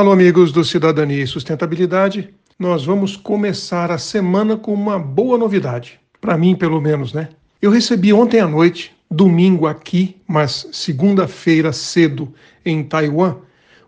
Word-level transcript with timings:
Alô, 0.00 0.12
amigos 0.12 0.50
do 0.50 0.64
Cidadania 0.64 1.22
e 1.22 1.26
Sustentabilidade. 1.26 2.32
Nós 2.58 2.86
vamos 2.86 3.16
começar 3.16 3.90
a 3.90 3.98
semana 3.98 4.56
com 4.56 4.72
uma 4.72 4.98
boa 4.98 5.36
novidade. 5.36 6.00
Para 6.22 6.38
mim, 6.38 6.56
pelo 6.56 6.80
menos, 6.80 7.12
né? 7.12 7.28
Eu 7.60 7.70
recebi 7.70 8.10
ontem 8.10 8.40
à 8.40 8.48
noite, 8.48 8.96
domingo 9.10 9.66
aqui, 9.66 10.16
mas 10.26 10.66
segunda-feira 10.72 11.70
cedo 11.70 12.32
em 12.64 12.82
Taiwan, 12.82 13.36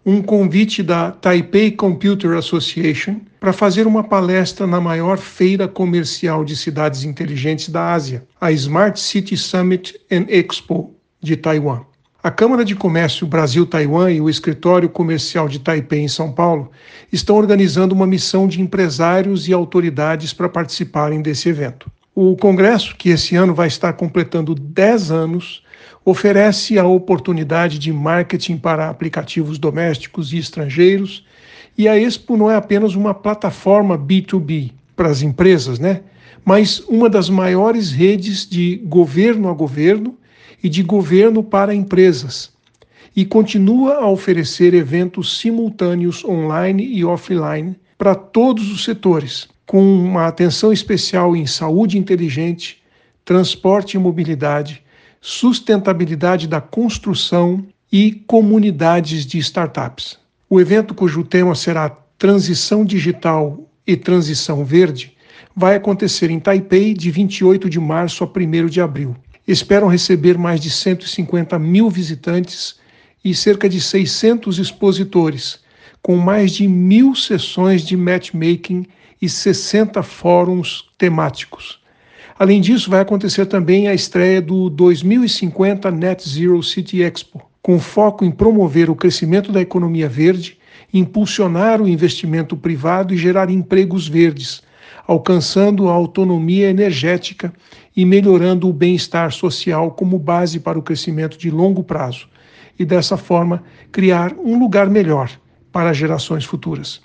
um 0.05 0.21
convite 0.21 0.83
da 0.83 1.13
Taipei 1.13 1.71
Computer 1.71 2.37
Association 2.37 3.17
para 3.41 3.55
fazer 3.55 3.87
uma 3.87 4.05
palestra 4.05 4.67
na 4.67 4.83
maior 4.83 5.17
feira 5.17 5.67
comercial 5.67 6.45
de 6.45 6.55
cidades 6.57 7.05
inteligentes 7.05 7.71
da 7.71 7.95
Ásia, 7.95 8.23
a 8.39 8.53
Smart 8.53 9.01
City 9.01 9.35
Summit 9.35 9.99
and 10.11 10.27
Expo 10.29 10.95
de 11.23 11.39
Taiwan. 11.39 11.87
A 12.25 12.31
Câmara 12.31 12.65
de 12.65 12.77
Comércio 12.77 13.27
Brasil-Taiwan 13.27 14.13
e 14.13 14.21
o 14.21 14.31
Escritório 14.31 14.89
Comercial 14.89 15.49
de 15.49 15.59
Taipei, 15.59 16.03
em 16.03 16.09
São 16.09 16.31
Paulo, 16.31 16.71
estão 17.13 17.35
organizando 17.35 17.93
uma 17.93 18.07
missão 18.07 18.47
de 18.47 18.63
empresários 18.63 19.49
e 19.49 19.53
autoridades 19.53 20.33
para 20.33 20.49
participarem 20.49 21.21
desse 21.21 21.49
evento. 21.49 21.91
O 22.15 22.37
Congresso, 22.37 22.95
que 22.95 23.09
esse 23.09 23.35
ano 23.35 23.53
vai 23.53 23.67
estar 23.67 23.95
completando 23.95 24.55
10 24.55 25.11
anos, 25.11 25.65
oferece 26.05 26.79
a 26.79 26.87
oportunidade 26.87 27.77
de 27.77 27.93
marketing 27.93 28.57
para 28.57 28.89
aplicativos 28.89 29.59
domésticos 29.59 30.33
e 30.33 30.39
estrangeiros, 30.39 31.27
e 31.77 31.89
a 31.89 31.99
Expo 31.99 32.37
não 32.37 32.49
é 32.49 32.55
apenas 32.55 32.95
uma 32.95 33.13
plataforma 33.13 33.99
B2B 33.99 34.71
para 34.95 35.09
as 35.09 35.23
empresas, 35.23 35.81
né? 35.81 36.03
mas 36.45 36.81
uma 36.89 37.09
das 37.09 37.29
maiores 37.29 37.91
redes 37.91 38.49
de 38.49 38.77
governo 38.85 39.49
a 39.49 39.53
governo 39.53 40.17
e 40.63 40.69
de 40.69 40.83
governo 40.83 41.43
para 41.43 41.75
empresas, 41.75 42.53
e 43.15 43.25
continua 43.25 43.97
a 43.97 44.09
oferecer 44.09 44.73
eventos 44.73 45.39
simultâneos 45.39 46.25
online 46.25 46.85
e 46.85 47.05
offline 47.05 47.77
para 47.99 48.15
todos 48.15 48.71
os 48.71 48.85
setores, 48.85 49.49
com 49.67 49.83
uma 49.83 50.27
atenção 50.27 50.73
especial 50.73 51.37
em 51.37 51.47
saúde 51.47 51.99
inteligente, 51.99 52.83
transporte 53.25 53.95
e 53.95 54.01
mobilidade, 54.01 54.83
sustentabilidade 55.21 56.49
da 56.49 56.61
construção 56.61 57.65
e 57.91 58.13
comunidades 58.27 59.27
de 59.27 59.39
startups. 59.39 60.19
O 60.49 60.61
evento, 60.61 60.95
cujo 60.95 61.23
tema 61.23 61.55
será 61.55 61.91
Transição 62.19 62.85
Digital 62.85 63.61
e 63.87 63.97
Transição 63.97 64.65
Verde, 64.65 65.17
vai 65.55 65.77
acontecer 65.77 66.31
em 66.31 66.41
Taipei 66.41 66.95
de 66.95 67.11
28 67.11 67.69
de 67.69 67.79
março 67.79 68.25
a 68.25 68.27
1 68.27 68.67
de 68.67 68.81
abril 68.81 69.15
esperam 69.47 69.89
receber 69.89 70.39
mais 70.39 70.61
de 70.61 70.71
150 70.71 71.59
mil 71.59 71.91
visitantes 71.91 72.77
e 73.25 73.35
cerca 73.35 73.69
de 73.69 73.81
600 73.81 74.59
expositores, 74.59 75.61
com 76.01 76.17
mais 76.17 76.53
de 76.53 76.67
mil 76.67 77.15
sessões 77.15 77.83
de 77.83 77.97
matchmaking 77.97 78.87
e 79.21 79.29
60 79.29 80.03
fóruns 80.03 80.89
temáticos. 80.99 81.81
Além 82.39 82.61
disso, 82.61 82.91
vai 82.91 83.01
acontecer 83.01 83.47
também 83.47 83.87
a 83.87 83.95
estreia 83.95 84.43
do 84.43 84.69
2050 84.69 85.91
Net 85.93 86.29
Zero 86.29 86.61
City 86.63 87.03
Expo, 87.03 87.41
com 87.63 87.79
foco 87.79 88.25
em 88.25 88.31
promover 88.31 88.91
o 88.91 88.97
crescimento 88.97 89.53
da 89.53 89.61
economia 89.61 90.09
verde, 90.09 90.59
impulsionar 90.93 91.81
o 91.81 91.89
investimento 91.89 92.57
privado 92.57 93.15
e 93.15 93.17
gerar 93.17 93.49
empregos 93.49 94.09
verdes, 94.09 94.63
alcançando 95.07 95.89
a 95.89 95.93
autonomia 95.93 96.71
energética 96.71 97.53
e 97.97 98.05
melhorando 98.05 98.69
o 98.69 98.73
bem-estar 98.73 99.33
social 99.33 99.91
como 99.91 100.19
base 100.19 100.61
para 100.61 100.79
o 100.79 100.83
crescimento 100.83 101.37
de 101.37 101.51
longo 101.51 101.83
prazo, 101.83 102.29
e 102.79 102.85
dessa 102.85 103.17
forma 103.17 103.63
criar 103.91 104.35
um 104.35 104.59
lugar 104.59 104.89
melhor 104.89 105.31
para 105.71 105.93
gerações 105.93 106.45
futuras. 106.45 107.01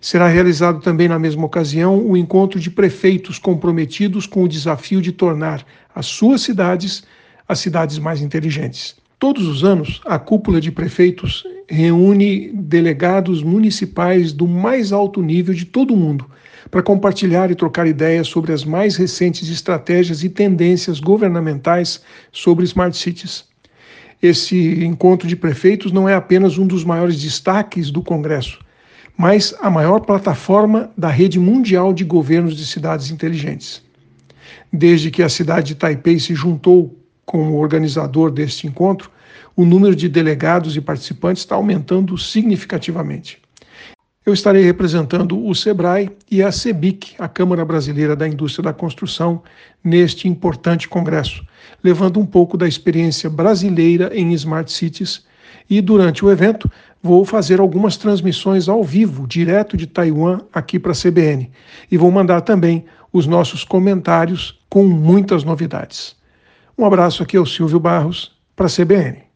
Será 0.00 0.28
realizado 0.28 0.80
também 0.80 1.08
na 1.08 1.18
mesma 1.18 1.46
ocasião 1.46 1.98
o 1.98 2.16
encontro 2.16 2.60
de 2.60 2.70
prefeitos 2.70 3.38
comprometidos 3.38 4.26
com 4.26 4.42
o 4.42 4.48
desafio 4.48 5.00
de 5.00 5.12
tornar 5.12 5.64
as 5.94 6.06
suas 6.06 6.42
cidades 6.42 7.04
as 7.48 7.58
cidades 7.58 7.98
mais 7.98 8.22
inteligentes. 8.22 8.96
Todos 9.18 9.46
os 9.46 9.64
anos, 9.64 10.00
a 10.04 10.18
cúpula 10.18 10.60
de 10.60 10.70
prefeitos 10.70 11.44
reúne 11.68 12.50
delegados 12.52 13.42
municipais 13.42 14.32
do 14.32 14.46
mais 14.46 14.92
alto 14.92 15.22
nível 15.22 15.54
de 15.54 15.64
todo 15.64 15.94
o 15.94 15.96
mundo 15.96 16.26
para 16.70 16.82
compartilhar 16.82 17.50
e 17.50 17.54
trocar 17.54 17.86
ideias 17.86 18.26
sobre 18.26 18.52
as 18.52 18.64
mais 18.64 18.96
recentes 18.96 19.48
estratégias 19.48 20.24
e 20.24 20.28
tendências 20.28 20.98
governamentais 20.98 22.02
sobre 22.32 22.64
smart 22.64 22.96
cities. 22.96 23.44
Esse 24.22 24.84
encontro 24.84 25.28
de 25.28 25.36
prefeitos 25.36 25.92
não 25.92 26.08
é 26.08 26.14
apenas 26.14 26.58
um 26.58 26.66
dos 26.66 26.84
maiores 26.84 27.20
destaques 27.20 27.90
do 27.90 28.02
Congresso, 28.02 28.58
mas 29.16 29.54
a 29.60 29.70
maior 29.70 30.00
plataforma 30.00 30.90
da 30.96 31.08
rede 31.08 31.38
mundial 31.38 31.92
de 31.92 32.04
governos 32.04 32.56
de 32.56 32.66
cidades 32.66 33.10
inteligentes. 33.10 33.82
Desde 34.72 35.10
que 35.10 35.22
a 35.22 35.28
cidade 35.28 35.68
de 35.68 35.74
Taipei 35.76 36.18
se 36.18 36.34
juntou 36.34 36.98
como 37.24 37.56
organizador 37.56 38.30
deste 38.30 38.66
encontro, 38.66 39.10
o 39.56 39.64
número 39.64 39.94
de 39.94 40.08
delegados 40.08 40.76
e 40.76 40.80
participantes 40.80 41.42
está 41.42 41.54
aumentando 41.54 42.16
significativamente. 42.18 43.42
Eu 44.26 44.32
estarei 44.32 44.62
representando 44.62 45.38
o 45.38 45.54
SEBRAE 45.54 46.10
e 46.30 46.42
a 46.42 46.50
CEBIC, 46.50 47.14
a 47.18 47.28
Câmara 47.28 47.62
Brasileira 47.62 48.16
da 48.16 48.26
Indústria 48.26 48.64
da 48.64 48.72
Construção, 48.72 49.42
neste 49.82 50.26
importante 50.26 50.88
congresso, 50.88 51.44
levando 51.82 52.18
um 52.18 52.24
pouco 52.24 52.56
da 52.56 52.66
experiência 52.66 53.28
brasileira 53.28 54.10
em 54.16 54.32
Smart 54.32 54.72
Cities. 54.72 55.26
E 55.68 55.78
durante 55.82 56.24
o 56.24 56.30
evento, 56.30 56.70
vou 57.02 57.26
fazer 57.26 57.60
algumas 57.60 57.98
transmissões 57.98 58.66
ao 58.66 58.82
vivo, 58.82 59.26
direto 59.26 59.76
de 59.76 59.86
Taiwan, 59.86 60.40
aqui 60.54 60.78
para 60.78 60.92
a 60.92 60.94
CBN. 60.94 61.50
E 61.90 61.98
vou 61.98 62.10
mandar 62.10 62.40
também 62.40 62.86
os 63.12 63.26
nossos 63.26 63.62
comentários 63.62 64.58
com 64.70 64.84
muitas 64.84 65.44
novidades. 65.44 66.16
Um 66.78 66.86
abraço 66.86 67.22
aqui 67.22 67.36
ao 67.36 67.44
Silvio 67.44 67.78
Barros, 67.78 68.33
para 68.54 68.66
a 68.66 68.70
CBN. 68.70 69.33